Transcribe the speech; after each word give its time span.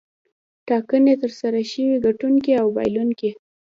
ټاکنې 0.67 1.13
ترسره 1.21 1.61
شوې 1.71 1.95
ګټونکی 2.05 2.53
او 2.61 2.67
بایلونکی. 2.75 3.29